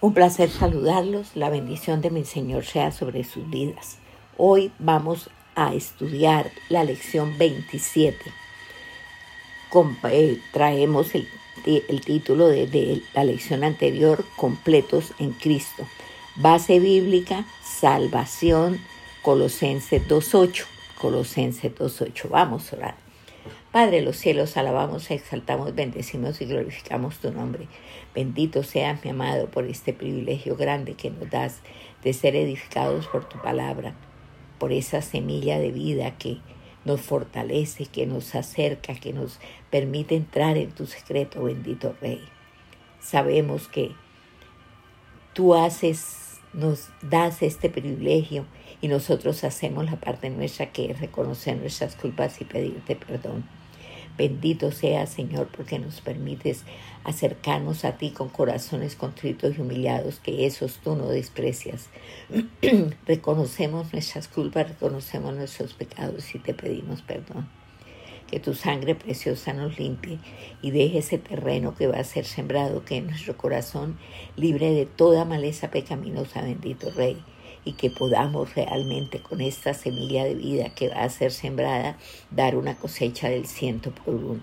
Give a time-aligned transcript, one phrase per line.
[0.00, 1.34] Un placer saludarlos.
[1.34, 3.98] La bendición de mi Señor sea sobre sus vidas.
[4.36, 8.16] Hoy vamos a estudiar la lección 27.
[10.04, 11.28] Eh, traemos el,
[12.04, 15.84] título de, de la lección anterior, Completos en Cristo.
[16.36, 18.80] Base bíblica, salvación,
[19.22, 20.64] Colosenses 2.8.
[21.00, 22.28] Colosenses 2.8.
[22.28, 23.07] Vamos a orar.
[23.72, 27.68] Padre de los cielos, alabamos, exaltamos, bendecimos y glorificamos tu nombre.
[28.14, 31.60] Bendito seas, mi amado, por este privilegio grande que nos das
[32.02, 33.94] de ser edificados por tu palabra,
[34.58, 36.38] por esa semilla de vida que
[36.86, 42.22] nos fortalece, que nos acerca, que nos permite entrar en tu secreto, bendito Rey.
[43.00, 43.92] Sabemos que
[45.34, 48.46] tú haces, nos das este privilegio
[48.80, 53.57] y nosotros hacemos la parte nuestra que es reconocer nuestras culpas y pedirte perdón.
[54.18, 56.64] Bendito sea, Señor, porque nos permites
[57.04, 61.88] acercarnos a ti con corazones contritos y humillados, que esos tú no desprecias.
[63.06, 67.48] reconocemos nuestras culpas, reconocemos nuestros pecados y te pedimos perdón.
[68.26, 70.18] Que tu sangre preciosa nos limpie
[70.62, 73.98] y deje ese terreno que va a ser sembrado, que en nuestro corazón
[74.34, 77.22] libre de toda maleza pecaminosa, bendito Rey
[77.64, 81.96] y que podamos realmente con esta semilla de vida que va a ser sembrada
[82.30, 84.40] dar una cosecha del ciento por uno.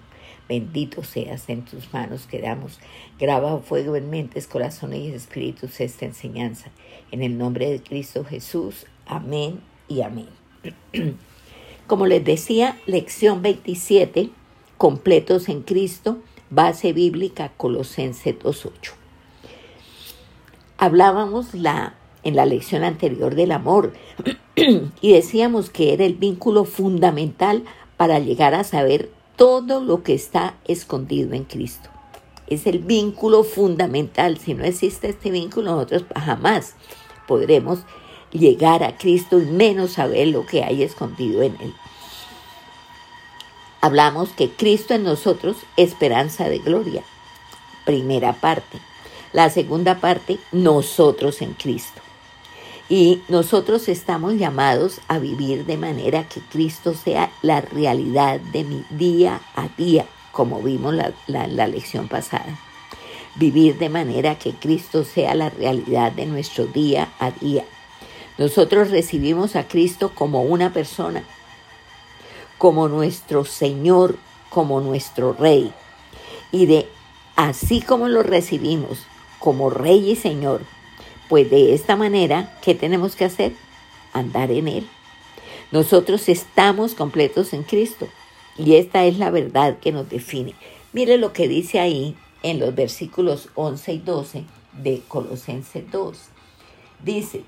[0.48, 2.80] Bendito seas en tus manos que damos.
[3.20, 6.70] Graba fuego en mentes, corazones y espíritus esta enseñanza.
[7.12, 8.86] En el nombre de Cristo Jesús.
[9.08, 10.30] Amén y amén.
[11.88, 14.30] Como les decía, lección 27,
[14.78, 16.20] completos en Cristo,
[16.50, 18.94] base bíblica Colosense 2.8.
[20.78, 23.94] Hablábamos la en la lección anterior del amor
[25.02, 27.64] y decíamos que era el vínculo fundamental
[27.96, 31.90] para llegar a saber todo lo que está escondido en Cristo.
[32.48, 34.38] Es el vínculo fundamental.
[34.38, 36.76] Si no existe este vínculo, nosotros jamás
[37.28, 37.80] podremos
[38.32, 41.74] llegar a Cristo y menos saber lo que hay escondido en Él.
[43.82, 47.04] Hablamos que Cristo en nosotros, esperanza de gloria.
[47.86, 48.80] Primera parte.
[49.32, 52.02] La segunda parte, nosotros en Cristo.
[52.88, 58.86] Y nosotros estamos llamados a vivir de manera que Cristo sea la realidad de mi
[58.92, 62.60] día a día, como vimos la, la, lección pasada.
[63.36, 67.66] Vivir de manera que Cristo sea la realidad de nuestro día a día.
[68.38, 71.24] Nosotros recibimos a Cristo como una persona,
[72.60, 74.18] como nuestro Señor,
[74.50, 75.74] como nuestro Rey.
[76.52, 76.88] Y de
[77.36, 79.00] así como lo recibimos
[79.40, 80.62] como Rey y Señor,
[81.30, 83.54] pues de esta manera, ¿qué tenemos que hacer?
[84.14, 84.88] Andar en Él.
[85.72, 88.08] Nosotros estamos completos en Cristo
[88.58, 90.54] y esta es la verdad que nos define.
[90.94, 94.44] Mire lo que dice ahí en los versículos 11 y 12
[94.84, 96.18] de Colosenses 2.
[97.04, 97.44] Dice,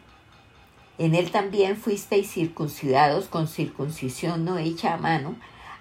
[0.98, 5.36] en Él también fuisteis circuncidados con circuncisión no hecha a mano,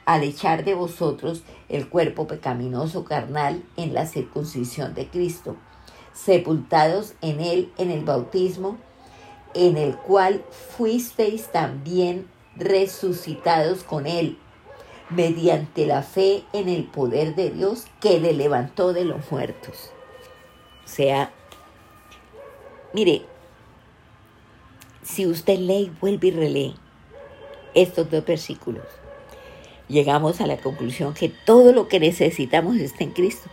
[0.04, 5.56] al echar de vosotros el cuerpo pecaminoso carnal en la circuncisión de Cristo
[6.16, 8.78] sepultados en él en el bautismo,
[9.54, 14.38] en el cual fuisteis también resucitados con él,
[15.10, 19.90] mediante la fe en el poder de Dios que le levantó de los muertos.
[20.84, 21.32] O sea,
[22.92, 23.22] mire,
[25.02, 26.74] si usted lee, vuelve y relee
[27.74, 28.84] estos dos versículos,
[29.86, 33.48] llegamos a la conclusión que todo lo que necesitamos está en Cristo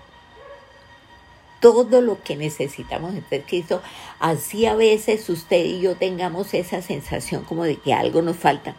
[1.63, 3.81] todo lo que necesitamos en Cristo.
[4.19, 8.75] Así a veces usted y yo tengamos esa sensación como de que algo nos falta.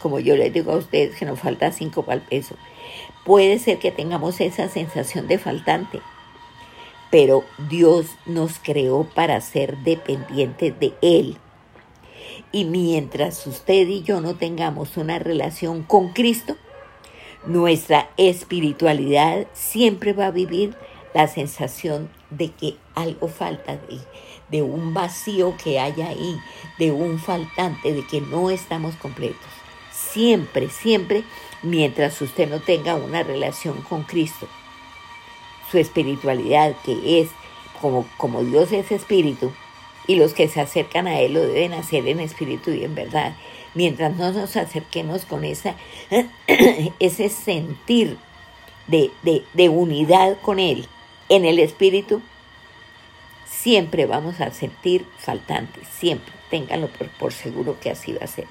[0.00, 2.44] Como yo les digo a ustedes que nos falta cinco para el.
[3.24, 6.00] Puede ser que tengamos esa sensación de faltante.
[7.12, 11.38] Pero Dios nos creó para ser dependientes de Él.
[12.50, 16.56] Y mientras usted y yo no tengamos una relación con Cristo,
[17.46, 20.74] nuestra espiritualidad siempre va a vivir
[21.16, 24.00] la sensación de que algo falta, de,
[24.50, 26.38] de un vacío que hay ahí,
[26.78, 29.48] de un faltante, de que no estamos completos.
[29.90, 31.24] Siempre, siempre,
[31.62, 34.46] mientras usted no tenga una relación con Cristo,
[35.70, 37.30] su espiritualidad, que es
[37.80, 39.50] como, como Dios es espíritu,
[40.06, 43.34] y los que se acercan a Él lo deben hacer en espíritu y en verdad.
[43.72, 45.76] Mientras no nos acerquemos con esa,
[47.00, 48.18] ese sentir
[48.86, 50.86] de, de, de unidad con Él,
[51.28, 52.22] en el espíritu,
[53.46, 56.88] siempre vamos a sentir faltantes, siempre, ténganlo
[57.18, 58.46] por, seguro que así va a ser.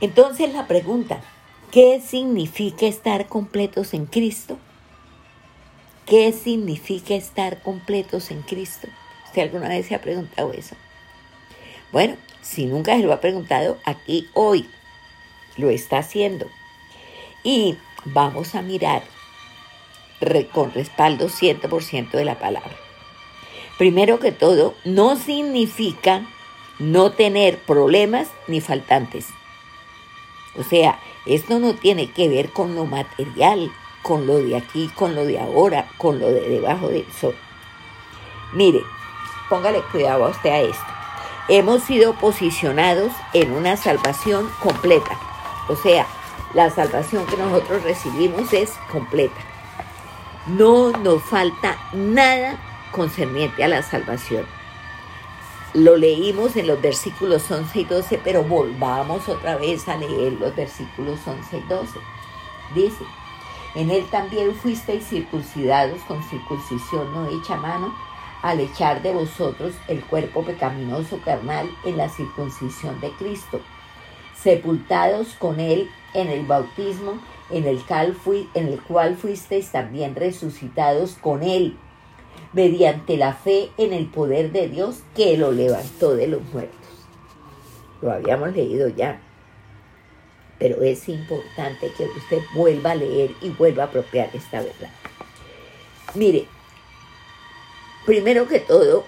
[0.00, 1.20] Entonces la pregunta,
[1.70, 4.58] ¿qué significa estar completos en Cristo?
[6.06, 8.88] ¿Qué significa estar completos en Cristo?
[9.26, 10.74] ¿Usted alguna vez se ha preguntado eso?
[11.92, 14.68] Bueno, si nunca se lo ha preguntado, aquí hoy
[15.56, 16.46] lo está haciendo.
[17.44, 19.02] Y vamos a mirar
[20.52, 22.76] con respaldo 100% de la palabra.
[23.78, 26.26] Primero que todo, no significa
[26.78, 29.28] no tener problemas ni faltantes.
[30.58, 33.72] O sea, esto no tiene que ver con lo material,
[34.02, 37.34] con lo de aquí, con lo de ahora, con lo de debajo del sol.
[38.52, 38.80] Mire,
[39.48, 40.86] póngale cuidado a usted a esto.
[41.48, 45.18] Hemos sido posicionados en una salvación completa.
[45.68, 46.06] O sea,
[46.54, 49.49] la salvación que nosotros recibimos es completa.
[50.56, 52.58] No nos falta nada
[52.90, 54.44] concerniente a la salvación.
[55.74, 60.56] Lo leímos en los versículos 11 y 12, pero volvamos otra vez a leer los
[60.56, 61.98] versículos 11 y 12.
[62.74, 63.04] Dice,
[63.76, 67.94] en él también fuisteis circuncidados con circuncisión no hecha mano,
[68.42, 73.60] al echar de vosotros el cuerpo pecaminoso carnal en la circuncisión de Cristo,
[74.34, 77.20] sepultados con él en el bautismo,
[77.50, 78.16] en el, cual
[78.54, 81.76] en el cual fuisteis también resucitados con él
[82.52, 86.78] mediante la fe en el poder de Dios que lo levantó de los muertos.
[88.02, 89.20] Lo habíamos leído ya,
[90.58, 94.90] pero es importante que usted vuelva a leer y vuelva a apropiar esta verdad.
[96.14, 96.46] Mire,
[98.06, 99.04] primero que todo,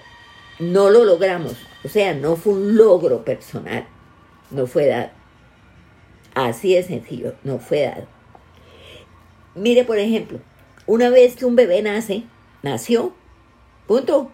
[0.58, 3.86] no lo logramos, o sea, no fue un logro personal,
[4.50, 5.10] no fue dado.
[6.34, 8.21] Así de sencillo, no fue dado.
[9.54, 10.38] Mire, por ejemplo,
[10.86, 12.24] una vez que un bebé nace,
[12.62, 13.14] nació,
[13.86, 14.30] Punto.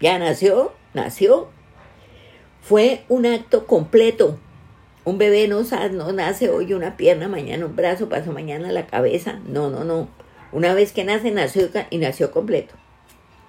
[0.00, 1.48] Ya nació, nació.
[2.62, 4.38] Fue un acto completo.
[5.04, 5.62] Un bebé no,
[5.92, 9.40] no nace hoy una pierna, mañana un brazo, pasó mañana la cabeza.
[9.46, 10.08] No, no, no.
[10.52, 12.74] Una vez que nace, nació y nació completo.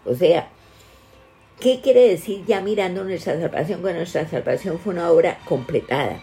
[0.03, 0.50] O sea,
[1.59, 3.81] ¿qué quiere decir ya mirando nuestra salvación?
[3.81, 6.19] Bueno, nuestra salvación fue una obra completada.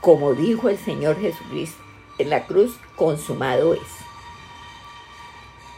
[0.00, 1.81] Como dijo el Señor Jesucristo
[2.18, 3.80] en la cruz, consumado es.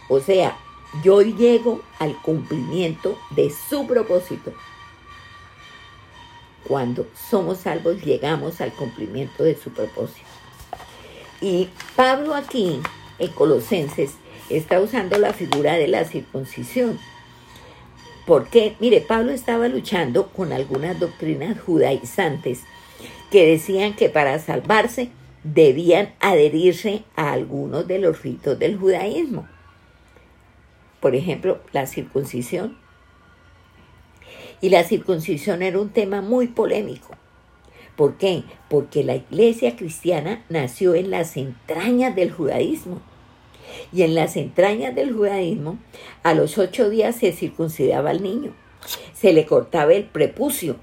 [0.09, 0.57] O sea,
[1.03, 4.53] yo llego al cumplimiento de su propósito.
[6.67, 10.27] Cuando somos salvos llegamos al cumplimiento de su propósito.
[11.41, 12.81] Y Pablo aquí,
[13.19, 14.15] en Colosenses,
[14.49, 16.99] está usando la figura de la circuncisión.
[18.27, 22.61] Porque, mire, Pablo estaba luchando con algunas doctrinas judaizantes
[23.31, 25.11] que decían que para salvarse
[25.45, 29.47] debían adherirse a algunos de los ritos del judaísmo
[31.05, 32.79] por ejemplo, la circuncisión.
[34.63, 37.11] Y la circuncisión era un tema muy polémico.
[37.95, 38.45] ¿Por qué?
[38.71, 43.03] Porque la iglesia cristiana nació en las entrañas del judaísmo.
[43.93, 45.77] Y en las entrañas del judaísmo,
[46.23, 48.55] a los ocho días se circuncidaba al niño.
[49.13, 50.77] Se le cortaba el prepucio.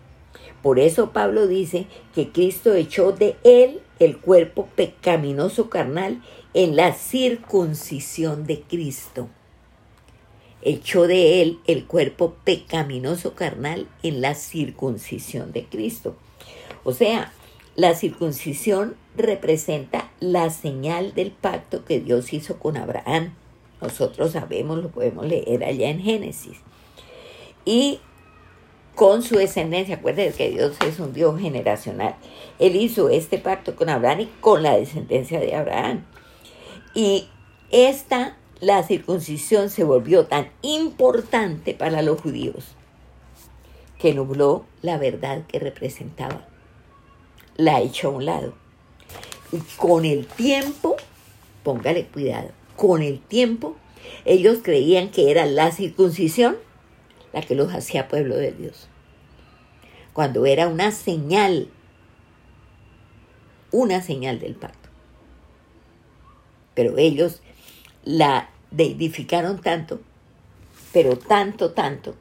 [0.61, 6.21] Por eso Pablo dice que Cristo echó de él el cuerpo pecaminoso carnal
[6.53, 9.29] en la circuncisión de Cristo
[10.61, 16.15] echó de él el cuerpo pecaminoso carnal en la circuncisión de Cristo.
[16.83, 17.33] O sea,
[17.75, 23.33] la circuncisión representa la señal del pacto que Dios hizo con Abraham.
[23.81, 26.57] Nosotros sabemos, lo podemos leer allá en Génesis.
[27.65, 27.99] Y
[29.01, 32.17] con su descendencia, acuérdense que Dios es un Dios generacional.
[32.59, 36.05] Él hizo este pacto con Abraham y con la descendencia de Abraham.
[36.93, 37.27] Y
[37.71, 42.75] esta la circuncisión se volvió tan importante para los judíos
[43.97, 46.45] que nubló la verdad que representaba.
[47.57, 48.53] La echó a un lado.
[49.51, 50.95] Y con el tiempo,
[51.63, 53.75] póngale cuidado, con el tiempo
[54.25, 56.55] ellos creían que era la circuncisión
[57.33, 58.90] la que los hacía pueblo de Dios.
[60.13, 61.69] Cuando era una señal,
[63.71, 64.89] una señal del pacto.
[66.73, 67.41] Pero ellos
[68.03, 70.01] la deidificaron tanto,
[70.93, 72.15] pero tanto, tanto,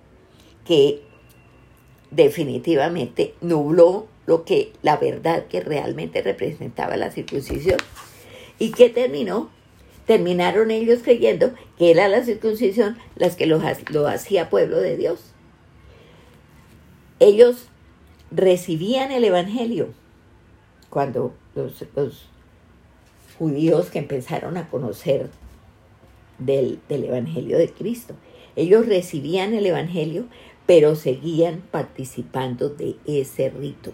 [0.65, 1.03] que
[2.11, 7.79] definitivamente nubló lo que la verdad que realmente representaba la circuncisión.
[8.59, 9.51] ¿Y qué terminó?
[10.07, 15.33] Terminaron ellos creyendo que era la circuncisión las que lo, lo hacía pueblo de Dios.
[17.21, 17.70] Ellos
[18.31, 19.89] recibían el Evangelio
[20.89, 22.29] cuando los,
[23.39, 25.31] judíos que empezaron a conocer
[26.39, 28.15] del, Evangelio de Cristo.
[28.55, 30.27] Ellos recibían el Evangelio,
[30.67, 33.93] pero seguían participando de ese rito,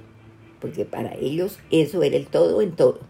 [0.61, 3.01] porque para ellos eso era el todo en todo.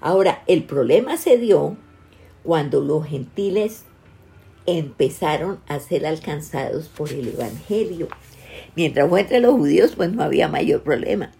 [0.00, 1.76] Ahora, el problema se dio
[2.42, 3.84] cuando los gentiles
[4.66, 8.08] empezaron a ser alcanzados por el Evangelio.
[8.78, 11.32] Mientras fue entre los judíos, pues no había mayor problema.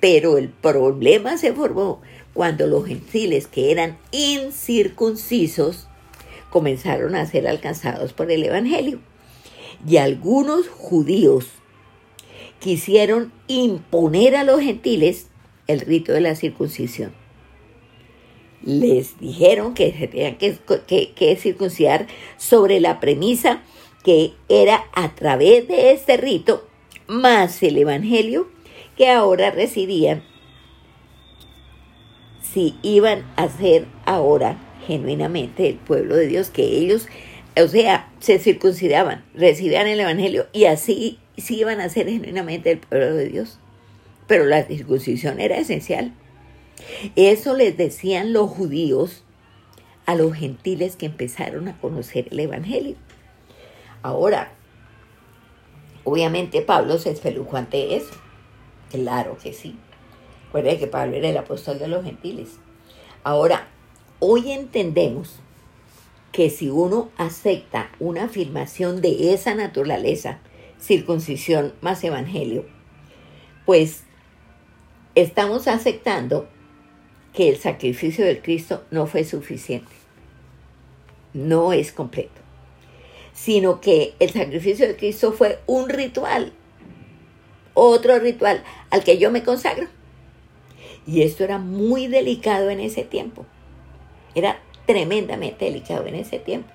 [0.00, 2.02] Pero el problema se formó
[2.34, 5.88] cuando los gentiles que eran incircuncisos
[6.50, 9.00] comenzaron a ser alcanzados por el Evangelio.
[9.88, 11.46] Y algunos judíos
[12.58, 15.28] quisieron imponer a los gentiles
[15.66, 17.14] el rito de la circuncisión.
[18.62, 23.62] Les dijeron que se tenían que, circuncidar sobre la premisa
[24.04, 26.68] que era a través de este rito
[27.06, 28.48] más el Evangelio
[28.96, 30.22] que ahora recibían
[32.40, 37.08] si iban a ser ahora genuinamente el pueblo de Dios, que ellos,
[37.60, 42.78] o sea, se circuncidaban, recibían el Evangelio y así sí iban a ser genuinamente el
[42.78, 43.58] pueblo de Dios.
[44.26, 46.12] Pero la circuncisión era esencial.
[47.16, 49.24] Eso les decían los judíos
[50.06, 52.96] a los gentiles que empezaron a conocer el Evangelio.
[54.02, 54.52] Ahora,
[56.04, 58.14] obviamente Pablo se esfelujó ante eso.
[58.90, 59.76] Claro que sí.
[60.46, 62.58] Recuerda que Pablo era el apóstol de los gentiles.
[63.24, 63.68] Ahora,
[64.20, 65.40] hoy entendemos
[66.30, 70.40] que si uno acepta una afirmación de esa naturaleza,
[70.80, 72.66] circuncisión más evangelio,
[73.64, 74.04] pues
[75.14, 76.48] estamos aceptando
[77.32, 79.92] que el sacrificio del Cristo no fue suficiente,
[81.32, 82.40] no es completo,
[83.34, 86.52] sino que el sacrificio de Cristo fue un ritual,
[87.74, 89.88] otro ritual al que yo me consagro.
[91.06, 93.44] Y esto era muy delicado en ese tiempo,
[94.34, 96.70] era tremendamente delicado en ese tiempo.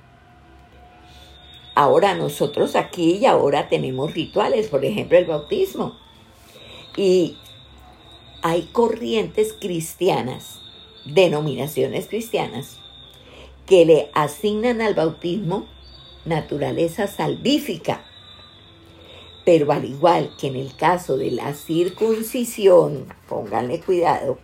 [1.73, 5.97] Ahora nosotros aquí y ahora tenemos rituales, por ejemplo el bautismo.
[6.97, 7.37] Y
[8.41, 10.59] hay corrientes cristianas,
[11.05, 12.79] denominaciones cristianas,
[13.65, 15.67] que le asignan al bautismo
[16.25, 18.03] naturaleza salvífica.
[19.45, 24.37] Pero al igual que en el caso de la circuncisión, pónganle cuidado,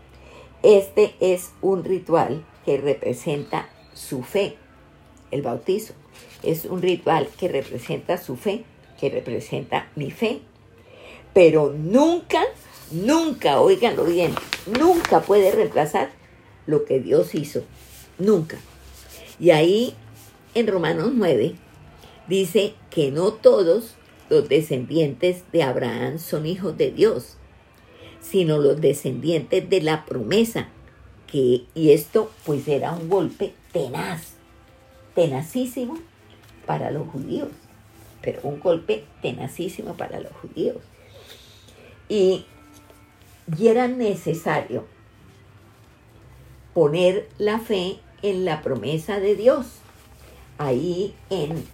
[0.64, 4.58] este es un ritual que representa su fe,
[5.32, 5.94] el bautizo.
[6.42, 8.64] Es un ritual que representa su fe,
[9.00, 10.42] que representa mi fe.
[11.34, 12.42] Pero nunca,
[12.92, 14.34] nunca, oíganlo bien,
[14.66, 16.10] nunca puede reemplazar
[16.66, 17.64] lo que Dios hizo.
[18.18, 18.58] Nunca.
[19.40, 19.94] Y ahí
[20.56, 21.56] en Romanos 9
[22.28, 23.96] dice que no todos
[24.30, 27.38] los descendientes de Abraham son hijos de Dios,
[28.22, 30.70] sino los descendientes de la promesa.
[31.28, 34.34] Que, y esto pues era un golpe tenaz,
[35.14, 35.98] tenacísimo
[36.66, 37.50] para los judíos,
[38.22, 40.78] pero un golpe tenacísimo para los judíos.
[42.08, 42.46] Y,
[43.58, 44.86] y era necesario
[46.74, 49.66] poner la fe en la promesa de Dios.
[50.58, 51.66] Ahí en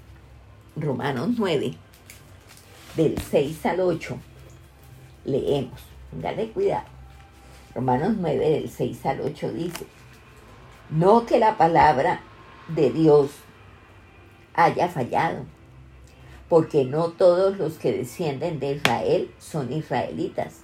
[0.77, 1.73] Romanos 9,
[2.95, 4.17] del 6 al 8,
[5.25, 5.81] leemos,
[6.13, 6.85] dale cuidado.
[7.75, 9.85] Romanos 9, del 6 al 8 dice,
[10.89, 12.21] no que la palabra
[12.69, 13.31] de Dios
[14.53, 15.43] haya fallado,
[16.47, 20.61] porque no todos los que descienden de Israel son israelitas,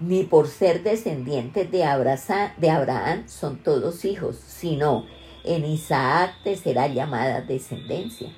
[0.00, 5.06] ni por ser descendientes de Abraham, son todos hijos, sino
[5.44, 8.32] en Isaac te será llamada descendencia.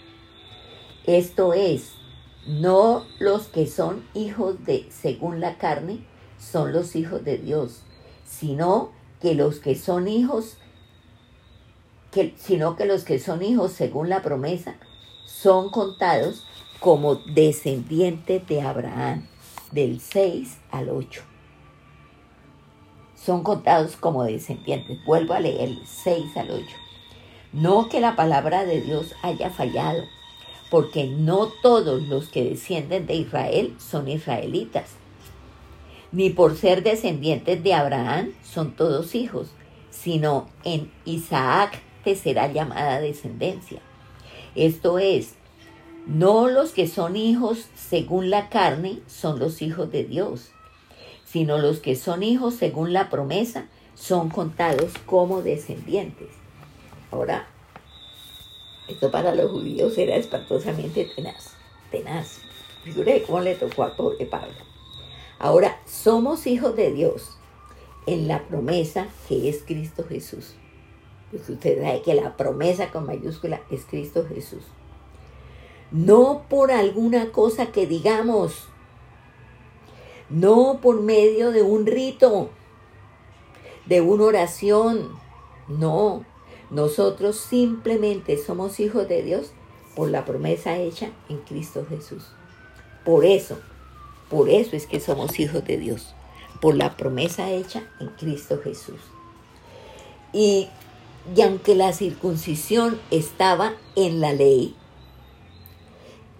[1.10, 1.94] Esto es,
[2.46, 6.06] no los que son hijos de según la carne
[6.38, 7.82] son los hijos de Dios,
[8.24, 10.58] sino que los que son hijos
[12.36, 14.76] sino que los que son hijos según la promesa
[15.26, 16.46] son contados
[16.78, 19.26] como descendientes de Abraham,
[19.72, 21.22] del 6 al 8.
[23.16, 25.04] Son contados como descendientes.
[25.04, 26.66] Vuelvo a leer el 6 al 8.
[27.52, 30.04] No que la palabra de Dios haya fallado,
[30.70, 34.90] porque no todos los que descienden de Israel son israelitas,
[36.12, 39.48] ni por ser descendientes de Abraham son todos hijos,
[39.90, 43.80] sino en Isaac te será llamada descendencia.
[44.54, 45.34] Esto es,
[46.06, 50.50] no los que son hijos según la carne son los hijos de Dios,
[51.24, 56.28] sino los que son hijos según la promesa son contados como descendientes.
[57.10, 57.46] Ahora,
[58.90, 61.54] esto para los judíos era espantosamente tenaz,
[61.90, 62.40] tenaz.
[62.82, 64.54] Figure cómo le tocó al pobre Pablo.
[65.38, 67.38] Ahora, somos hijos de Dios
[68.06, 70.54] en la promesa que es Cristo Jesús.
[71.30, 74.64] Pues usted sabe que la promesa con mayúscula es Cristo Jesús.
[75.90, 78.68] No por alguna cosa que digamos,
[80.28, 82.50] no por medio de un rito,
[83.86, 85.10] de una oración,
[85.68, 86.24] no.
[86.70, 89.50] Nosotros simplemente somos hijos de Dios
[89.96, 92.24] por la promesa hecha en Cristo Jesús.
[93.04, 93.58] Por eso,
[94.28, 96.14] por eso es que somos hijos de Dios,
[96.60, 99.00] por la promesa hecha en Cristo Jesús.
[100.32, 100.68] Y,
[101.34, 104.76] y aunque la circuncisión estaba en la ley,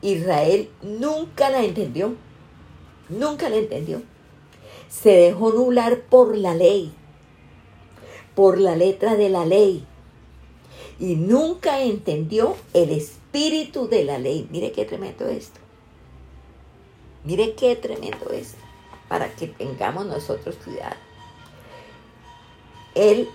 [0.01, 2.15] Israel nunca la entendió,
[3.09, 4.01] nunca la entendió.
[4.89, 6.93] Se dejó nublar por la ley,
[8.37, 9.87] por la letra de la ley,
[11.01, 14.47] y nunca entendió el espíritu de la ley.
[14.51, 15.59] Mire qué tremendo esto.
[17.25, 18.59] Mire qué tremendo esto,
[19.09, 20.97] para que tengamos nosotros cuidado.
[22.95, 23.29] Él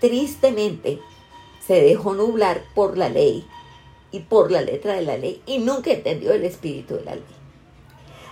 [0.00, 1.00] tristemente
[1.66, 3.46] se dejó nublar por la ley
[4.12, 7.24] y por la letra de la ley y nunca entendió el espíritu de la ley.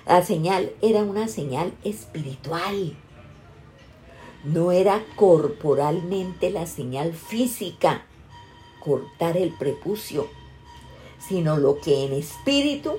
[0.07, 2.97] La señal era una señal espiritual.
[4.45, 8.03] No era corporalmente la señal física,
[8.79, 10.29] cortar el prepucio,
[11.19, 12.97] sino lo que en espíritu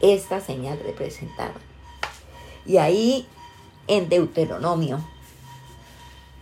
[0.00, 1.54] esta señal representaba.
[2.66, 3.26] Y ahí
[3.86, 5.02] en Deuteronomio,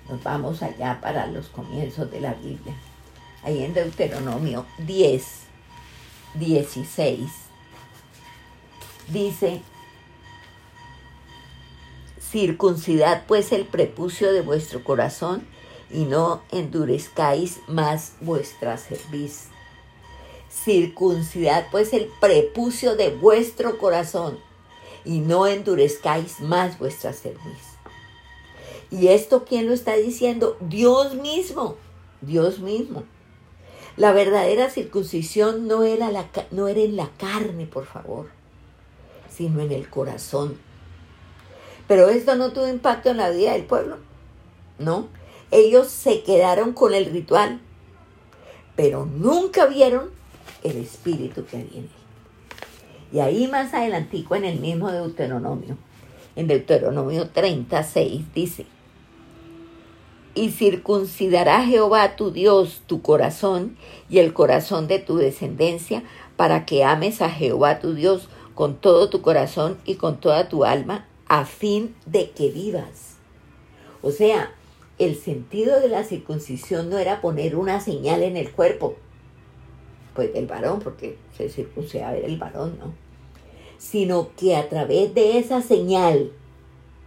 [0.08, 2.74] nos vamos allá para los comienzos de la Biblia,
[3.44, 5.24] ahí en Deuteronomio 10,
[6.34, 7.30] 16,
[9.08, 9.62] dice,
[12.32, 15.46] circuncidad pues el prepucio de vuestro corazón
[15.90, 19.48] y no endurezcáis más vuestra cerviz.
[20.48, 24.38] Circuncidad pues el prepucio de vuestro corazón
[25.04, 27.76] y no endurezcáis más vuestra cerviz.
[28.90, 30.56] ¿Y esto quién lo está diciendo?
[30.60, 31.76] Dios mismo,
[32.22, 33.02] Dios mismo.
[33.98, 38.30] La verdadera circuncisión no era, la, no era en la carne, por favor,
[39.28, 40.71] sino en el corazón.
[41.92, 43.98] Pero esto no tuvo impacto en la vida del pueblo,
[44.78, 45.08] ¿no?
[45.50, 47.60] Ellos se quedaron con el ritual,
[48.76, 50.08] pero nunca vieron
[50.64, 51.90] el espíritu que había en él.
[53.12, 55.76] Y ahí más adelantico en el mismo Deuteronomio,
[56.34, 58.64] en Deuteronomio 36 dice,
[60.34, 63.76] y circuncidará Jehová tu Dios tu corazón
[64.08, 66.04] y el corazón de tu descendencia,
[66.38, 70.64] para que ames a Jehová tu Dios con todo tu corazón y con toda tu
[70.64, 73.16] alma, a fin de que vivas.
[74.02, 74.52] O sea,
[74.98, 78.96] el sentido de la circuncisión no era poner una señal en el cuerpo,
[80.14, 82.92] pues del varón, porque se circuncidaba el varón, ¿no?
[83.78, 86.32] Sino que a través de esa señal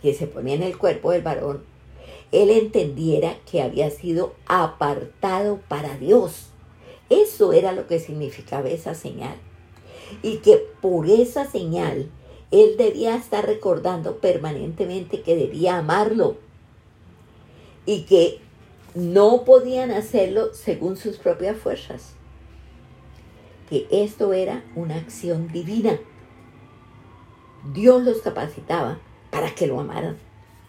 [0.02, 1.64] que se ponía en el cuerpo del varón,
[2.32, 6.48] él entendiera que había sido apartado para Dios.
[7.12, 9.36] Eso era lo que significaba esa señal.
[10.24, 12.10] Y que por esa señal
[12.51, 16.38] él debía estar recordando permanentemente que debía amarlo
[17.86, 18.39] y que
[18.93, 22.13] no podían hacerlo según sus propias fuerzas.
[23.69, 25.99] Que esto era una acción divina.
[27.73, 28.99] Dios los capacitaba
[29.31, 30.17] para que lo amaran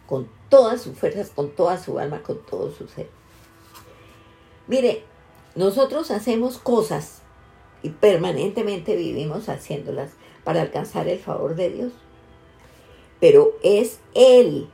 [0.06, 3.08] con todas sus fuerzas, con toda su alma, con todo su ser.
[4.66, 5.04] Mire,
[5.54, 7.20] nosotros hacemos cosas
[7.82, 10.12] y permanentemente vivimos haciéndolas
[10.46, 11.92] para alcanzar el favor de Dios.
[13.20, 14.70] Pero es Él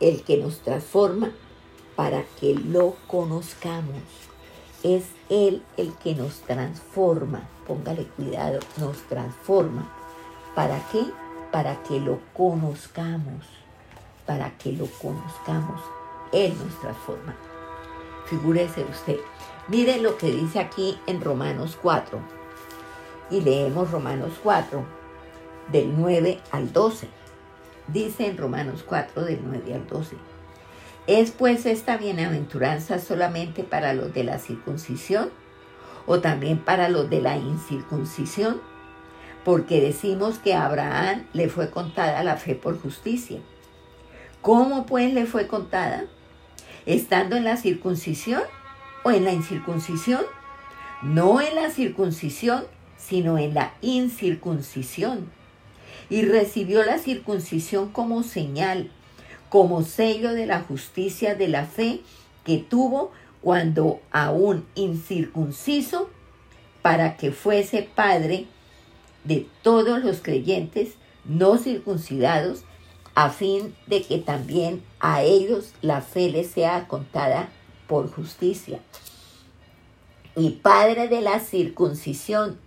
[0.00, 1.30] el que nos transforma
[1.94, 4.02] para que lo conozcamos.
[4.82, 7.48] Es Él el que nos transforma.
[7.68, 9.88] Póngale cuidado, nos transforma.
[10.56, 11.04] ¿Para qué?
[11.52, 13.44] Para que lo conozcamos
[14.26, 15.80] para que lo conozcamos.
[16.32, 17.36] Él nos transforma.
[18.26, 19.18] Figúrese usted.
[19.68, 22.18] Mire lo que dice aquí en Romanos 4.
[23.30, 24.84] Y leemos Romanos 4,
[25.72, 27.08] del 9 al 12.
[27.88, 30.16] Dice en Romanos 4, del 9 al 12.
[31.06, 35.30] ¿Es pues esta bienaventuranza solamente para los de la circuncisión
[36.06, 38.62] o también para los de la incircuncisión?
[39.44, 43.40] Porque decimos que a Abraham le fue contada la fe por justicia.
[44.40, 46.04] ¿Cómo pues le fue contada?
[46.86, 48.42] ¿Estando en la circuncisión
[49.02, 50.22] o en la incircuncisión?
[51.02, 52.64] No en la circuncisión,
[53.06, 55.30] sino en la incircuncisión.
[56.10, 58.90] Y recibió la circuncisión como señal,
[59.48, 62.00] como sello de la justicia de la fe
[62.44, 66.10] que tuvo cuando aún incircunciso,
[66.82, 68.46] para que fuese padre
[69.24, 72.64] de todos los creyentes no circuncidados
[73.14, 77.48] a fin de que también a ellos la fe les sea contada
[77.86, 78.80] por justicia.
[80.36, 82.58] Y Padre de la circuncisión,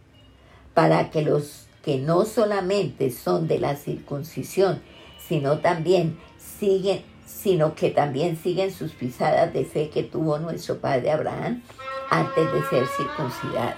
[0.78, 4.80] para que los que no solamente son de la circuncisión,
[5.18, 11.10] sino también siguen, sino que también siguen sus pisadas de fe que tuvo nuestro Padre
[11.10, 11.64] Abraham,
[12.12, 13.74] antes de ser circuncidado.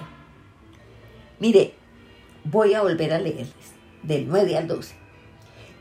[1.39, 1.73] Mire,
[2.43, 3.53] voy a volver a leerles
[4.03, 4.93] del 9 al 12.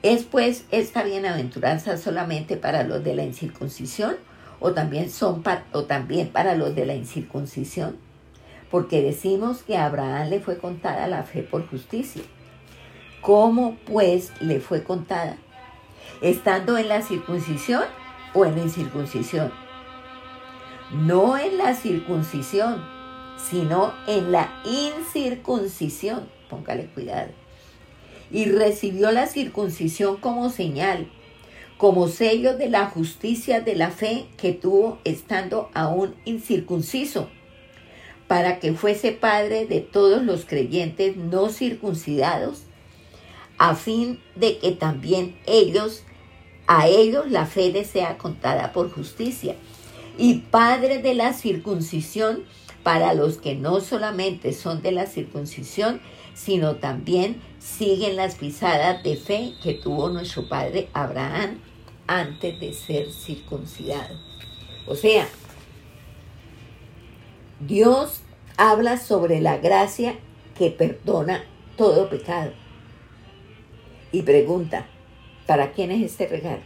[0.05, 4.15] ¿Es pues esta bienaventuranza solamente para los de la incircuncisión
[4.61, 8.08] o también, son o también para los de la incircuncisión?
[8.71, 12.23] Porque decimos que a Abraham le fue contada la fe por justicia.
[13.21, 15.37] ¿Cómo pues le fue contada?
[16.21, 17.85] ¿Estando en la circuncisión
[18.35, 19.53] o en la incircuncisión?
[20.93, 22.83] No en la circuncisión,
[23.39, 26.29] sino en la incircuncisión.
[26.49, 27.31] Póngale cuidado.
[28.31, 31.09] Y recibió la circuncisión como señal,
[31.77, 37.31] como sello de la justicia de la fe que tuvo estando aún incircunciso,
[38.29, 42.63] para que fuese padre de todos los creyentes no circuncidados,
[43.57, 46.05] a fin de que también ellos,
[46.67, 49.57] a ellos la fe les sea contada por justicia,
[50.19, 52.45] y padre de la circuncisión
[52.83, 56.01] para los que no solamente son de la circuncisión,
[56.35, 61.59] sino también siguen las pisadas de fe que tuvo nuestro padre Abraham
[62.07, 64.17] antes de ser circuncidado.
[64.87, 65.29] O sea,
[67.61, 68.23] Dios
[68.57, 70.17] habla sobre la gracia
[70.57, 71.45] que perdona
[71.77, 72.53] todo pecado.
[74.13, 74.87] Y pregunta,
[75.47, 76.63] ¿para quién es este regalo?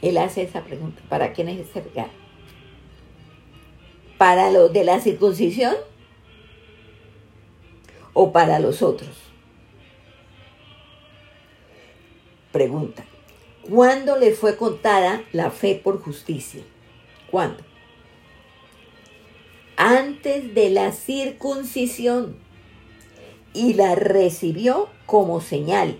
[0.00, 2.12] Él hace esa pregunta, ¿para quién es este regalo?
[4.18, 5.74] ¿Para los de la circuncisión?
[8.12, 9.10] o para los otros?
[12.52, 13.04] Pregunta.
[13.68, 16.62] ¿Cuándo le fue contada la fe por justicia?
[17.30, 17.62] ¿Cuándo?
[19.76, 22.36] Antes de la circuncisión
[23.54, 25.98] y la recibió como señal,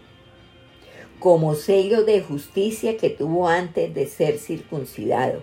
[1.18, 5.42] como sello de justicia que tuvo antes de ser circuncidado.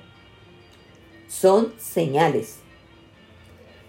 [1.28, 2.58] Son señales.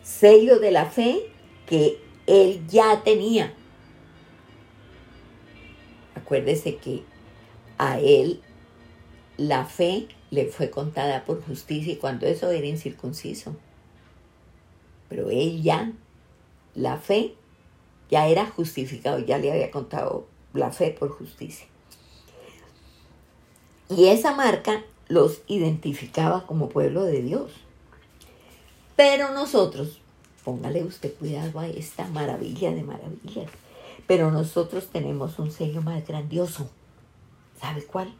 [0.03, 1.31] Sello de la fe
[1.67, 3.55] que él ya tenía.
[6.15, 7.03] Acuérdese que
[7.79, 8.41] a él
[9.37, 13.57] la fe le fue contada por justicia y cuando eso era incircunciso.
[15.11, 15.93] Pero él ya,
[16.75, 17.35] la fe,
[18.11, 21.67] ya era justificado, ya le había contado la fe por justicia.
[23.91, 27.51] Y esa marca los identificaba como pueblo de Dios.
[28.97, 30.01] Pero nosotros,
[30.45, 33.51] Póngale usted cuidado a esta maravilla de maravillas.
[34.07, 36.69] Pero nosotros tenemos un sello más grandioso.
[37.61, 38.13] ¿Sabe cuál?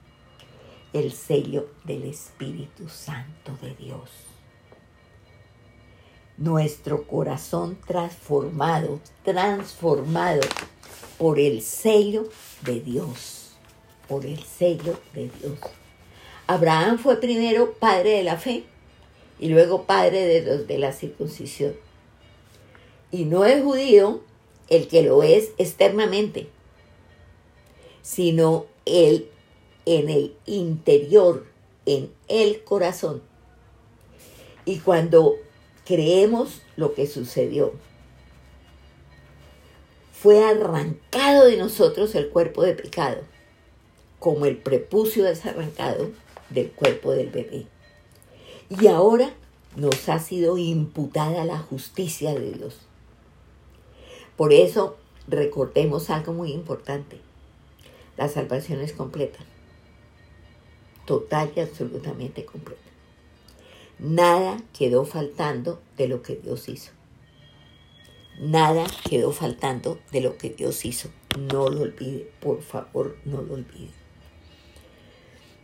[0.93, 4.30] El sello del Espíritu Santo de Dios.
[6.41, 10.41] Nuestro corazón transformado, transformado
[11.19, 12.31] por el sello
[12.63, 13.51] de Dios.
[14.09, 15.59] Por el sello de Dios.
[16.47, 18.65] Abraham fue primero padre de la fe
[19.39, 21.77] y luego padre de los de la circuncisión.
[23.13, 24.23] Y no es judío
[24.71, 26.49] el que lo es externamente,
[28.01, 29.29] sino el
[29.85, 31.45] en el interior,
[31.85, 33.21] en el corazón.
[34.65, 35.37] Y cuando
[35.91, 37.73] creemos lo que sucedió,
[40.13, 43.23] fue arrancado de nosotros el cuerpo de pecado,
[44.21, 46.13] como el prepucio desarrancado
[46.51, 47.67] del cuerpo del bebé.
[48.69, 49.35] Y ahora
[49.75, 52.79] nos ha sido imputada la justicia de Dios.
[54.37, 57.19] Por eso, recordemos algo muy importante.
[58.17, 59.41] La salvación es completa.
[61.05, 62.90] Total y absolutamente completa.
[64.03, 66.93] Nada quedó faltando de lo que Dios hizo.
[68.39, 71.11] Nada quedó faltando de lo que Dios hizo.
[71.39, 73.91] No lo olvide, por favor, no lo olvide.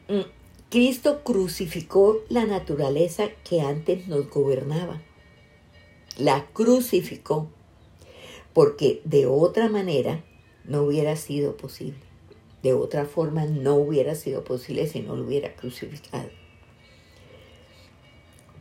[0.09, 0.29] Mm,
[0.69, 5.01] Cristo crucificó la naturaleza que antes nos gobernaba.
[6.19, 7.49] La crucificó
[8.53, 10.23] porque de otra manera
[10.65, 12.01] no hubiera sido posible.
[12.63, 16.29] De otra forma no hubiera sido posible si no lo hubiera crucificado.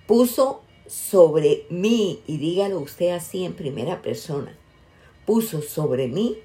[0.07, 4.55] Puso sobre mí, y dígalo usted así en primera persona,
[5.25, 6.37] puso sobre mí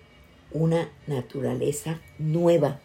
[0.53, 2.81] una naturaleza nueva.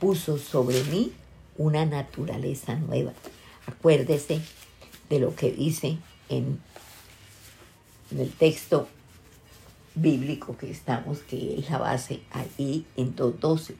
[0.00, 1.12] Puso sobre mí
[1.56, 3.12] una naturaleza nueva.
[3.66, 4.40] Acuérdese
[5.08, 6.60] de lo que dice en,
[8.16, 8.88] el texto
[9.94, 13.74] bíblico que estamos, que es la base ahí en 2.12.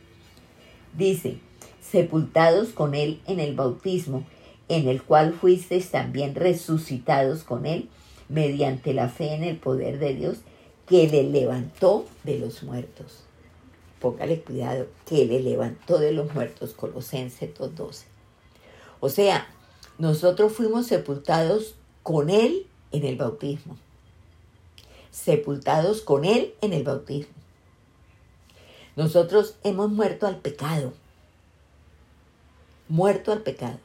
[0.96, 1.38] Dice,
[1.80, 4.24] sepultados con él en el bautismo,
[4.68, 7.88] en el cual fuisteis también resucitados con él
[8.28, 10.38] mediante la fe en el poder de Dios
[10.86, 13.24] que le levantó de los muertos.
[14.00, 18.04] Póngale cuidado, que le levantó de los muertos, Colosenses 2.12.
[19.00, 19.46] O sea,
[19.98, 23.76] nosotros fuimos sepultados con Él en el bautismo.
[25.10, 27.34] Sepultados con Él en el bautismo.
[28.96, 30.92] Nosotros hemos muerto al pecado.
[32.88, 33.78] Muerto al pecado.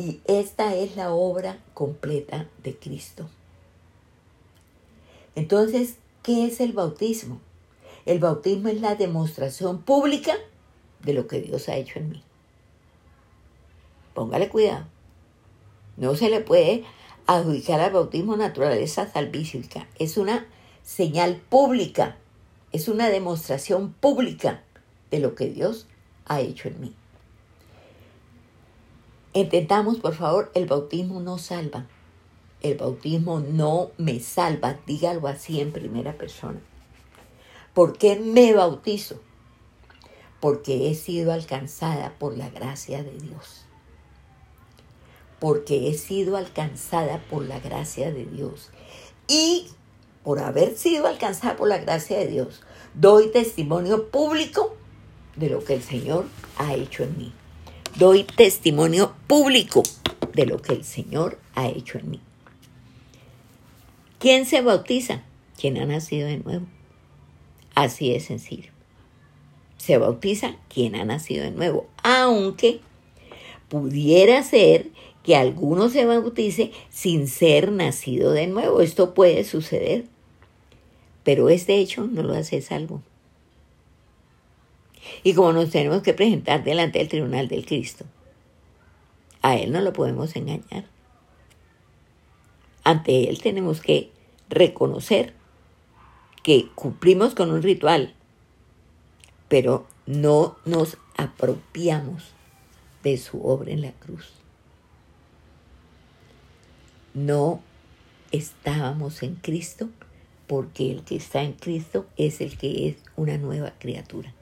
[0.00, 3.28] Y esta es la obra completa de Cristo.
[5.34, 7.38] Entonces, ¿qué es el bautismo?
[8.06, 10.32] El bautismo es la demostración pública
[11.02, 12.22] de lo que Dios ha hecho en mí.
[14.14, 14.86] Póngale cuidado.
[15.98, 16.84] No se le puede
[17.26, 19.86] adjudicar al bautismo naturaleza salvífica.
[19.98, 20.46] Es una
[20.82, 22.16] señal pública,
[22.72, 24.62] es una demostración pública
[25.10, 25.86] de lo que Dios
[26.24, 26.94] ha hecho en mí.
[29.32, 31.86] Entendamos, por favor, el bautismo no salva.
[32.62, 36.60] El bautismo no me salva, dígalo así en primera persona.
[37.72, 39.20] ¿Por qué me bautizo?
[40.40, 43.64] Porque he sido alcanzada por la gracia de Dios.
[45.38, 48.70] Porque he sido alcanzada por la gracia de Dios.
[49.28, 49.68] Y
[50.24, 52.62] por haber sido alcanzada por la gracia de Dios,
[52.94, 54.74] doy testimonio público
[55.36, 56.26] de lo que el Señor
[56.58, 57.32] ha hecho en mí.
[57.96, 59.82] Doy testimonio público
[60.32, 62.20] de lo que el Señor ha hecho en mí.
[64.18, 65.22] ¿Quién se bautiza?
[65.58, 66.66] Quien ha nacido de nuevo.
[67.74, 68.70] Así de sencillo.
[69.76, 72.80] Se bautiza quien ha nacido de nuevo, aunque
[73.68, 74.88] pudiera ser
[75.22, 78.80] que alguno se bautice sin ser nacido de nuevo.
[78.80, 80.04] Esto puede suceder.
[81.24, 83.02] Pero este hecho no lo hace salvo.
[85.22, 88.04] Y como nos tenemos que presentar delante del tribunal del Cristo,
[89.42, 90.84] a Él no lo podemos engañar.
[92.84, 94.10] Ante Él tenemos que
[94.48, 95.34] reconocer
[96.42, 98.14] que cumplimos con un ritual,
[99.48, 102.32] pero no nos apropiamos
[103.02, 104.32] de su obra en la cruz.
[107.14, 107.60] No
[108.32, 109.88] estábamos en Cristo
[110.46, 114.32] porque el que está en Cristo es el que es una nueva criatura.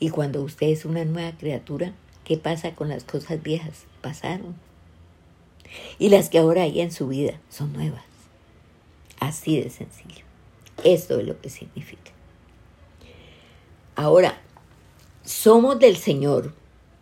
[0.00, 1.92] Y cuando usted es una nueva criatura,
[2.24, 3.84] ¿qué pasa con las cosas viejas?
[4.00, 4.56] Pasaron.
[5.98, 8.02] Y las que ahora hay en su vida son nuevas.
[9.20, 10.24] Así de sencillo.
[10.82, 12.10] Esto es lo que significa.
[13.94, 14.40] Ahora,
[15.22, 16.54] somos del Señor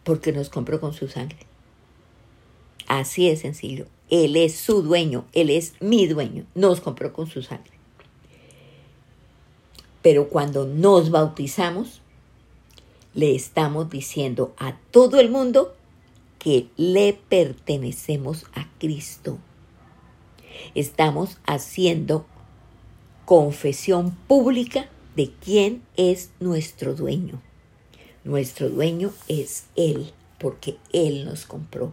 [0.02, 1.38] porque nos compró con su sangre.
[2.88, 3.86] Así de sencillo.
[4.10, 7.72] Él es su dueño, Él es mi dueño, nos compró con su sangre.
[10.02, 12.00] Pero cuando nos bautizamos,
[13.18, 15.74] le estamos diciendo a todo el mundo
[16.38, 19.38] que le pertenecemos a Cristo
[20.74, 22.26] estamos haciendo
[23.24, 27.42] confesión pública de quién es nuestro dueño.
[28.24, 31.92] Nuestro dueño es Él, porque Él nos compró.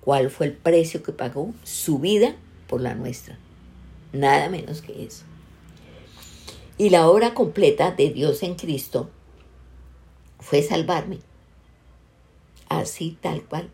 [0.00, 1.52] ¿Cuál fue el precio que pagó?
[1.64, 2.36] Su vida
[2.68, 3.38] por la nuestra.
[4.12, 5.24] Nada menos que eso.
[6.78, 9.10] Y la obra completa de Dios en Cristo
[10.46, 11.18] fue salvarme.
[12.68, 13.68] Así tal cual.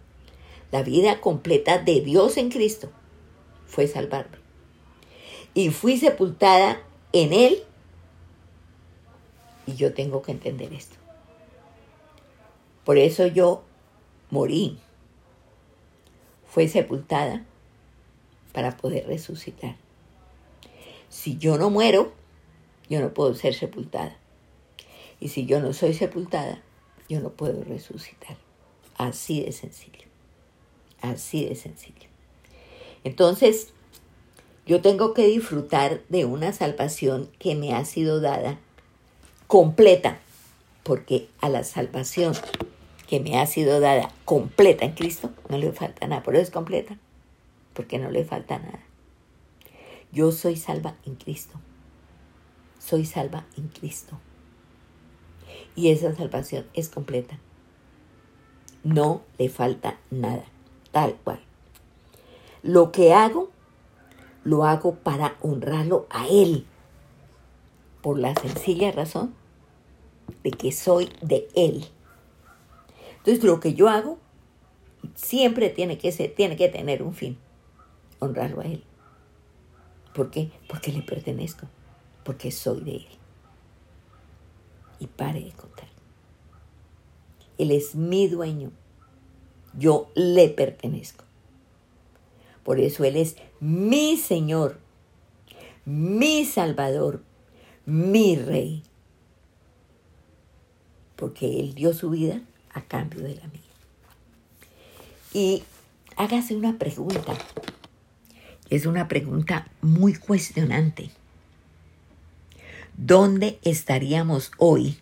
[0.71, 2.91] La vida completa de Dios en Cristo
[3.67, 4.39] fue salvarme.
[5.53, 6.81] Y fui sepultada
[7.13, 7.63] en Él.
[9.67, 10.97] Y yo tengo que entender esto.
[12.85, 13.63] Por eso yo
[14.31, 14.79] morí.
[16.47, 17.45] Fue sepultada
[18.55, 19.77] para poder resucitar.
[21.11, 22.15] Si yo no muero,
[22.89, 24.22] yo no puedo ser sepultada.
[25.23, 26.61] Y si yo no soy sepultada,
[27.09, 28.37] yo no puedo resucitar.
[28.97, 30.09] Así de sencillo.
[31.01, 32.09] Así de sencillo.
[33.05, 33.69] Entonces,
[34.67, 38.59] yo tengo que disfrutar de una salvación que me ha sido dada
[39.47, 40.19] completa,
[40.83, 42.35] porque a la salvación
[43.07, 46.99] que me ha sido dada completa en Cristo no le falta nada, pero es completa,
[47.75, 48.81] porque no le falta nada.
[50.11, 51.61] Yo soy salva en Cristo,
[52.81, 54.19] soy salva en Cristo.
[55.75, 57.39] Y esa salvación es completa.
[58.85, 60.45] No le falta nada,
[60.91, 61.41] tal cual.
[62.63, 63.51] Lo que hago,
[64.45, 66.67] lo hago para honrarlo a Él,
[68.03, 69.35] por la sencilla razón
[70.43, 71.87] de que soy de Él.
[73.19, 74.19] Entonces lo que yo hago
[75.15, 77.39] siempre tiene que, ser, tiene que tener un fin,
[78.19, 78.85] honrarlo a Él.
[80.15, 80.51] ¿Por qué?
[80.69, 81.67] Porque le pertenezco,
[82.25, 83.22] porque soy de Él.
[85.03, 85.89] Y pare de contar.
[87.59, 88.71] Él es mi dueño,
[89.77, 91.25] yo le pertenezco.
[92.63, 94.79] Por eso Él es mi Señor,
[95.85, 97.21] mi Salvador,
[97.85, 98.85] mi Rey.
[101.17, 102.41] Porque Él dio su vida
[102.73, 103.61] a cambio de la mía.
[105.35, 105.65] Y
[106.17, 107.35] hágase una pregunta.
[108.71, 111.11] Es una pregunta muy cuestionante.
[112.97, 114.99] ¿Dónde estaríamos hoy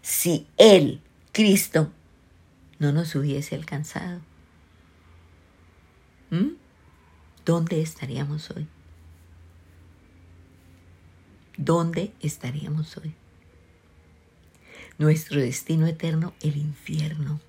[0.00, 1.00] si Él,
[1.32, 1.92] Cristo,
[2.78, 4.20] no nos hubiese alcanzado?
[6.30, 6.54] ¿Mm?
[7.44, 8.66] ¿Dónde estaríamos hoy?
[11.56, 13.14] ¿Dónde estaríamos hoy?
[14.98, 17.40] Nuestro destino eterno, el infierno.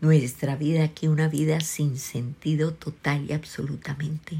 [0.00, 4.38] Nuestra vida aquí, una vida sin sentido total y absolutamente.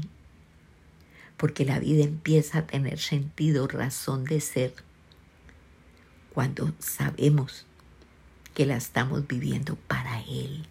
[1.37, 4.73] Porque la vida empieza a tener sentido, razón de ser,
[6.33, 7.65] cuando sabemos
[8.53, 10.65] que la estamos viviendo para Él,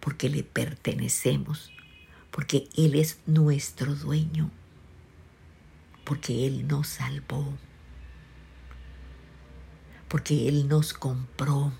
[0.00, 1.72] porque le pertenecemos,
[2.30, 4.50] porque Él es nuestro dueño,
[6.04, 7.58] porque Él nos salvó
[10.08, 11.72] porque Él nos compró,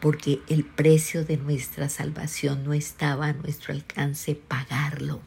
[0.00, 5.20] porque el precio de nuestra salvación no estaba a nuestro alcance pagarlo.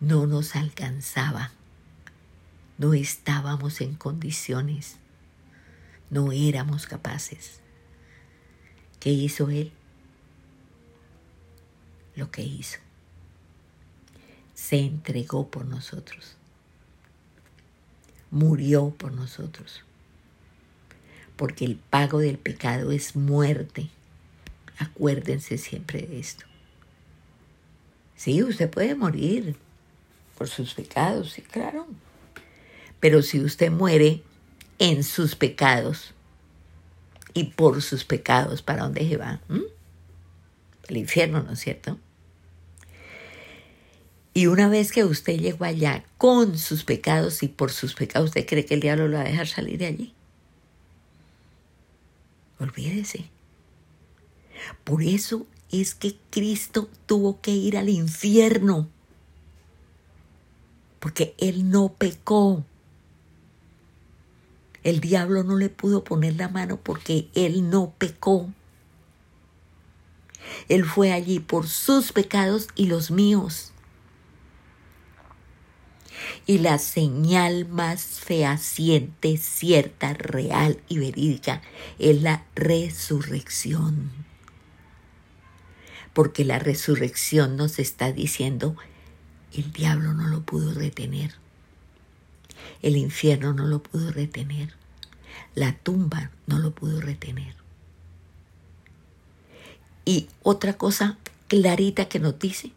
[0.00, 1.52] No nos alcanzaba,
[2.78, 4.96] no estábamos en condiciones,
[6.10, 7.60] no éramos capaces.
[9.00, 9.72] ¿Qué hizo Él?
[12.14, 12.78] Lo que hizo.
[14.54, 16.36] Se entregó por nosotros
[18.30, 19.82] murió por nosotros.
[21.36, 23.88] Porque el pago del pecado es muerte.
[24.78, 26.44] Acuérdense siempre de esto.
[28.16, 29.56] Sí, usted puede morir
[30.36, 31.86] por sus pecados, sí, claro.
[33.00, 34.22] Pero si usted muere
[34.78, 36.12] en sus pecados
[37.34, 39.40] y por sus pecados, ¿para dónde se va?
[39.48, 39.60] ¿Mm?
[40.88, 41.98] El infierno, ¿no es cierto?
[44.34, 48.46] Y una vez que usted llegó allá con sus pecados y por sus pecados, ¿usted
[48.46, 50.14] cree que el diablo lo va a dejar salir de allí?
[52.58, 53.24] Olvídese.
[54.84, 58.88] Por eso es que Cristo tuvo que ir al infierno.
[60.98, 62.64] Porque Él no pecó.
[64.82, 68.48] El diablo no le pudo poner la mano porque Él no pecó.
[70.68, 73.72] Él fue allí por sus pecados y los míos.
[76.46, 81.62] Y la señal más fehaciente, cierta, real y verídica
[81.98, 84.12] es la resurrección.
[86.12, 88.76] Porque la resurrección nos está diciendo,
[89.56, 91.34] el diablo no lo pudo retener.
[92.82, 94.74] El infierno no lo pudo retener.
[95.54, 97.54] La tumba no lo pudo retener.
[100.04, 102.72] Y otra cosa clarita que nos dice,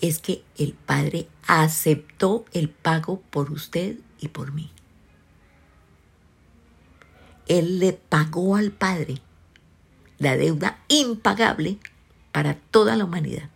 [0.00, 4.70] es que el Padre aceptó el pago por usted y por mí.
[7.48, 9.16] Él le pagó al Padre
[10.18, 11.78] la deuda impagable
[12.32, 13.50] para toda la humanidad.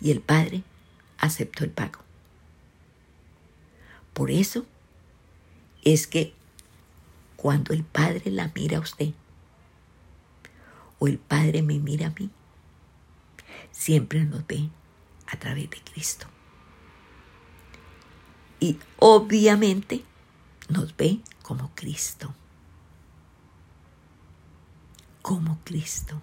[0.00, 0.62] Y el Padre
[1.18, 2.00] aceptó el pago.
[4.12, 4.66] Por eso
[5.84, 6.34] es que
[7.36, 9.12] cuando el Padre la mira a usted,
[10.98, 12.30] o el Padre me mira a mí,
[13.70, 14.70] siempre nos ve
[15.26, 16.26] a través de Cristo.
[18.58, 20.02] Y obviamente
[20.68, 22.34] nos ve como Cristo.
[25.20, 26.22] Como Cristo.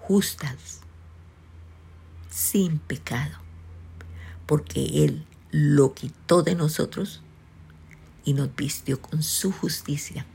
[0.00, 0.80] Justas,
[2.36, 3.34] sin pecado,
[4.44, 7.22] porque Él lo quitó de nosotros
[8.26, 10.26] y nos vistió con su justicia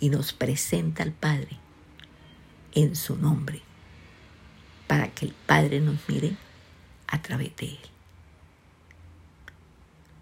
[0.00, 1.58] y nos presenta al Padre
[2.74, 3.62] en su nombre
[4.88, 6.36] para que el Padre nos mire
[7.06, 7.78] a través de Él.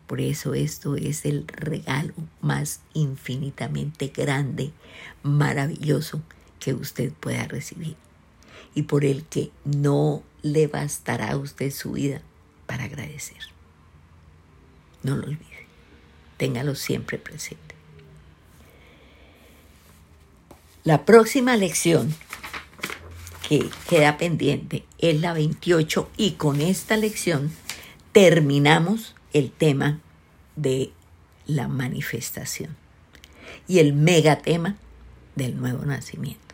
[0.07, 4.71] Por eso esto es el regalo más infinitamente grande,
[5.23, 6.21] maravilloso
[6.61, 7.97] que usted pueda recibir
[8.79, 12.23] y por el que no le bastará a usted su vida
[12.67, 13.39] para agradecer.
[15.03, 15.67] No lo olvide,
[16.37, 17.75] téngalo siempre presente.
[20.85, 22.15] La próxima lección
[23.49, 27.51] que queda pendiente es la 28 y con esta lección
[28.13, 29.99] terminamos el tema
[30.55, 30.93] de
[31.49, 32.77] la manifestación
[33.67, 34.77] y el megatema
[35.35, 36.48] del nuevo nacimiento.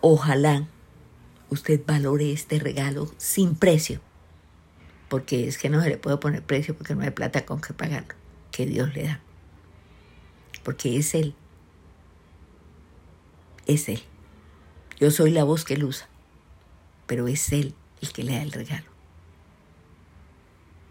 [0.00, 0.66] Ojalá
[1.50, 4.00] usted valore este regalo sin precio,
[5.08, 7.74] porque es que no se le puede poner precio porque no hay plata con que
[7.74, 8.14] pagarlo,
[8.50, 9.20] que Dios le da.
[10.62, 11.34] Porque es Él.
[13.66, 14.02] Es Él.
[15.00, 16.06] Yo soy la voz que él usa,
[17.06, 18.84] pero es él el que le da el regalo.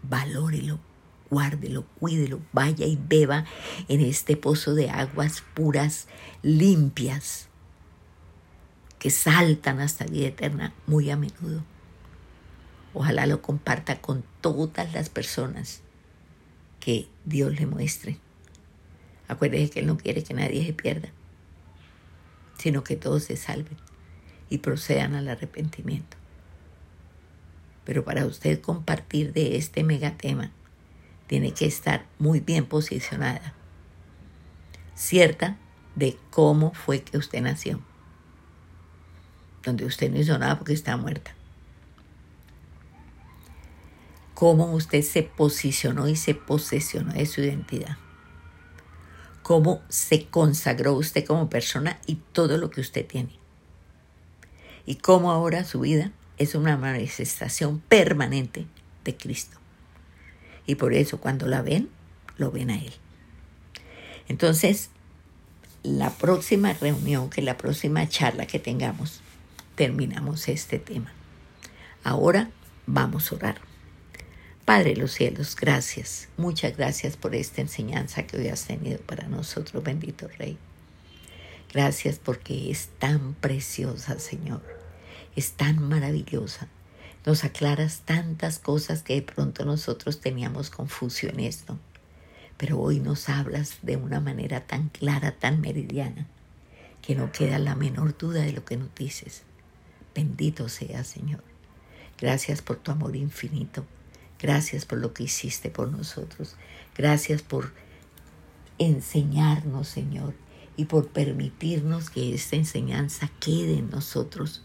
[0.02, 0.80] Valórelo,
[1.30, 3.44] guárdelo, cuídelo, vaya y beba
[3.86, 6.08] en este pozo de aguas puras,
[6.42, 7.49] limpias,
[9.00, 11.64] que saltan hasta vida eterna muy a menudo.
[12.92, 15.80] Ojalá lo comparta con todas las personas
[16.80, 18.18] que Dios le muestre.
[19.26, 21.08] Acuérdese que Él no quiere que nadie se pierda,
[22.58, 23.78] sino que todos se salven
[24.50, 26.18] y procedan al arrepentimiento.
[27.84, 30.50] Pero para usted compartir de este megatema,
[31.26, 33.54] tiene que estar muy bien posicionada,
[34.94, 35.56] cierta
[35.94, 37.80] de cómo fue que usted nació,
[39.62, 41.34] donde usted no hizo nada porque está muerta.
[44.34, 47.98] Cómo usted se posicionó y se posesionó de su identidad.
[49.42, 53.38] Cómo se consagró usted como persona y todo lo que usted tiene.
[54.86, 58.66] Y cómo ahora su vida es una manifestación permanente
[59.04, 59.58] de Cristo.
[60.66, 61.90] Y por eso cuando la ven,
[62.38, 62.92] lo ven a Él.
[64.28, 64.88] Entonces,
[65.82, 69.20] la próxima reunión, que la próxima charla que tengamos,
[69.80, 71.10] terminamos este tema.
[72.04, 72.50] Ahora
[72.86, 73.60] vamos a orar.
[74.66, 79.26] Padre de los cielos, gracias, muchas gracias por esta enseñanza que hoy has tenido para
[79.26, 80.58] nosotros, bendito Rey.
[81.72, 84.62] Gracias porque es tan preciosa, Señor,
[85.34, 86.68] es tan maravillosa
[87.24, 91.78] nos aclaras tantas cosas que de pronto nosotros teníamos confusión en esto.
[92.58, 96.26] Pero hoy nos hablas de una manera tan clara, tan meridiana,
[97.00, 99.44] que no queda la menor duda de lo que nos dices.
[100.14, 101.42] Bendito sea, Señor.
[102.18, 103.84] Gracias por tu amor infinito.
[104.38, 106.56] Gracias por lo que hiciste por nosotros.
[106.96, 107.72] Gracias por
[108.78, 110.34] enseñarnos, Señor,
[110.76, 114.62] y por permitirnos que esta enseñanza quede en nosotros.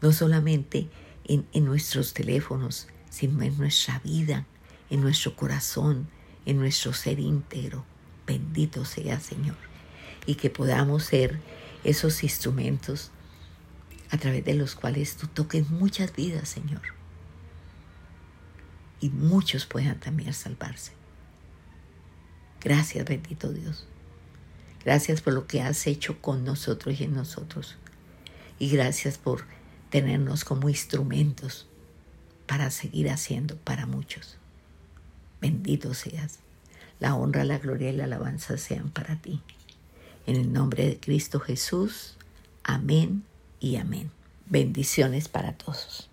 [0.00, 0.88] No solamente
[1.24, 4.46] en, nuestros teléfonos, sino en nuestra vida,
[4.90, 6.08] en nuestro corazón,
[6.46, 7.84] en nuestro ser íntegro.
[8.26, 9.56] Bendito sea Señor.
[10.26, 11.40] Y que podamos ser
[11.82, 13.10] esos instrumentos
[14.14, 16.82] a través de los cuales tú toques muchas vidas, Señor.
[19.00, 20.92] Y muchos puedan también salvarse.
[22.60, 23.88] Gracias, bendito Dios.
[24.84, 27.76] Gracias por lo que has hecho con nosotros y en nosotros.
[28.60, 29.46] Y gracias por
[29.90, 31.66] tenernos como instrumentos
[32.46, 34.36] para seguir haciendo para muchos.
[35.40, 36.38] Bendito seas.
[37.00, 39.42] La honra, la gloria y la alabanza sean para ti.
[40.24, 42.16] En el nombre de Cristo Jesús.
[42.62, 43.24] Amén
[43.64, 44.10] y amén.
[44.46, 46.10] Bendiciones para todos.